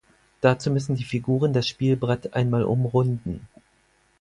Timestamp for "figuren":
1.03-1.53